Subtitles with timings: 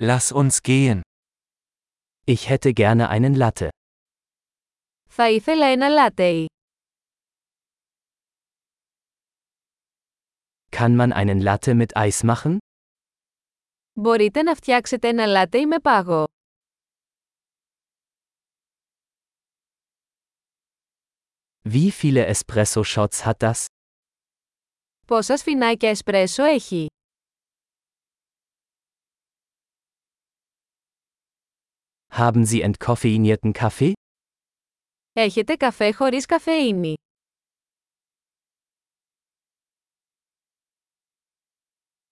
[0.00, 1.02] Lass uns gehen.
[2.24, 3.68] Ich hätte gerne einen Latte.
[5.08, 6.46] Θα ήθελα ένα λάτεϊ.
[10.70, 12.56] Kann man einen Latte mit Eis machen?
[14.00, 16.24] Μπορείτε να φτιάξετε ένα λάτεϊ με πάγο.
[21.64, 23.64] Wie viele Espresso-Shots hat das?
[25.06, 26.86] Πόσα σφινάκια εσπρέσο έχει.
[32.17, 33.93] Haben Sie entkoffeinierten Kaffee?
[35.13, 36.93] Έχετε καφέ χωρίς καφεΐνη.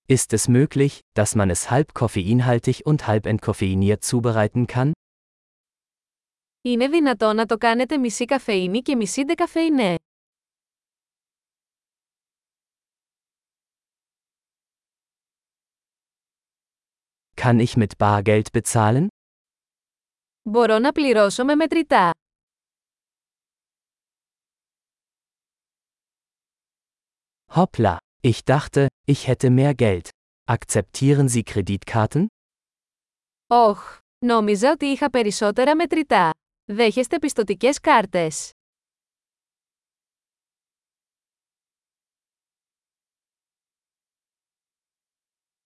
[0.07, 4.91] Ist es möglich, dass man es halb koffeinhaltig und halb entkoffeiniert zubereiten kann?
[6.61, 9.95] Είναι δυνατό να το κάνετε μισή καφεΐνη και μισή ντεκαφεϊνέ.
[17.35, 19.07] Kann ich mit Bargeld bezahlen?
[20.45, 22.11] Μπορώ να πληρώσω με μετρητά.
[27.55, 30.09] Hoppla, ich dachte, ich hätte mehr Geld.
[30.45, 32.25] Akzeptieren Sie Kreditkarten?
[33.47, 36.29] Όχ, νόμιζα ότι είχα περισσότερα μετρητά.
[36.65, 38.51] Δέχεστε πιστοτικές κάρτες.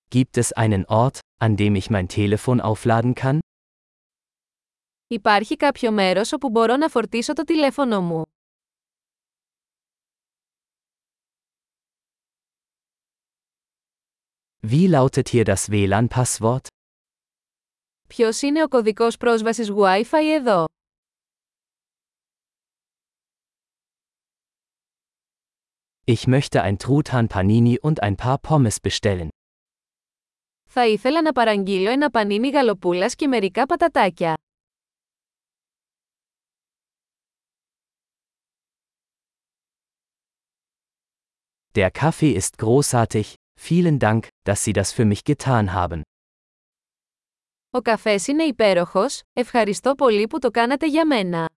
[0.09, 3.39] Gibt es einen Ort, an dem ich mein Telefon aufladen kann?
[5.12, 8.24] Υπάρχει κάποιο μέρος όπου μπορώ να φορτίσω το τηλέφωνο μου.
[14.70, 16.66] Wie lautet hier das WLAN-Passwort?
[18.08, 20.64] Ποιος είναι ο κωδικός πρόσβασης Wi-Fi εδώ;
[26.04, 29.28] Ich möchte ein Truthahn Panini und ein paar Pommes bestellen.
[30.68, 34.34] Θα ήθελα να παραγγείλω ένα πανίνι γαλοπούλας και μερικά πατατάκια.
[41.75, 46.01] Der Kaffee ist großartig, vielen Dank, dass Sie das für mich getan haben.
[47.69, 51.49] Ο καφές είναι υπέροχος, ευχαριστώ πολύ που το κάνατε για μένα.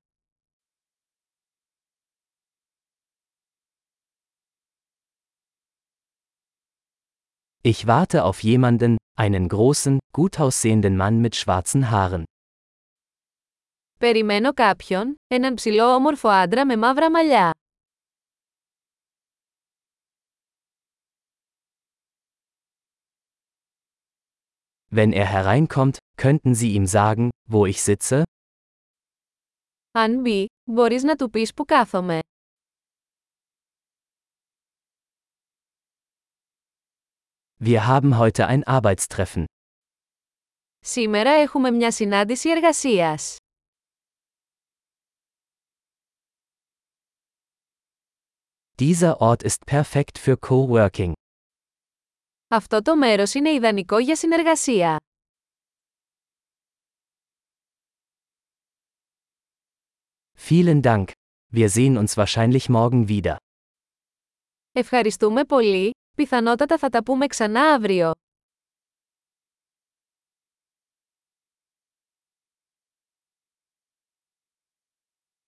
[7.60, 12.22] Ich warte auf jemanden, einen großen, gut aussehenden Mann mit schwarzen Haaren.
[13.98, 17.50] Περιμένω κάποιον, έναν ψηλό όμορφο άντρα με μαύρα μαλλιά.
[24.92, 28.22] Wenn er hereinkommt, könnten Sie ihm sagen, wo ich sitze?
[29.92, 32.18] Αν μπει, μπορείς να του πεις που κάθομαι.
[37.60, 39.44] Wir haben heute ein Arbeitstreffen.
[40.80, 43.36] Σήμερα έχουμε μια συνάντηση εργασίας.
[48.78, 51.12] Dieser Ort ist perfekt für Coworking.
[52.55, 54.99] Αυτό το μέρος είναι ιδανικό για συνεργασία.
[60.49, 61.05] Vielen Dank.
[61.53, 63.35] Wir sehen uns wahrscheinlich morgen wieder.
[64.71, 68.11] Ευχαριστούμε πολύ, πιθανότατα θα τα πούμε ξανά αύριο.